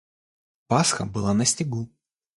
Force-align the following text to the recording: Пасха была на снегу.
Пасха 0.67 1.05
была 1.05 1.35
на 1.35 1.45
снегу. 1.45 1.87